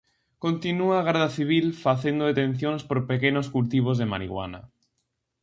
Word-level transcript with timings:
Continúa 0.45 0.95
a 0.97 1.05
Garda 1.07 1.29
Civil 1.37 1.65
facendo 1.85 2.23
detencións 2.31 2.81
por 2.87 2.99
pequenos 3.11 3.47
cultivos 3.55 3.95
de 3.97 4.09
marihuana. 4.13 4.59